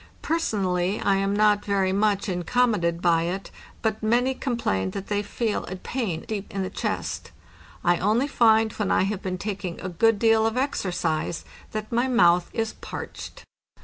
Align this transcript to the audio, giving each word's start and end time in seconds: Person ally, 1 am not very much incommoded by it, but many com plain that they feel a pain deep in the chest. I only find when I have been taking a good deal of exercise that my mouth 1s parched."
Person 0.23 0.63
ally, 0.63 0.97
1 0.97 1.07
am 1.17 1.35
not 1.35 1.63
very 1.63 1.91
much 1.91 2.27
incommoded 2.27 3.03
by 3.03 3.21
it, 3.25 3.51
but 3.83 4.01
many 4.01 4.33
com 4.33 4.57
plain 4.57 4.89
that 4.97 5.09
they 5.09 5.21
feel 5.21 5.63
a 5.65 5.75
pain 5.75 6.25
deep 6.27 6.51
in 6.51 6.63
the 6.63 6.71
chest. 6.71 7.29
I 7.83 7.97
only 7.97 8.27
find 8.27 8.73
when 8.73 8.89
I 8.89 9.03
have 9.03 9.21
been 9.21 9.37
taking 9.37 9.79
a 9.79 9.89
good 9.89 10.17
deal 10.17 10.47
of 10.47 10.57
exercise 10.57 11.45
that 11.71 11.91
my 11.91 12.07
mouth 12.07 12.51
1s 12.51 12.73
parched." 12.81 13.45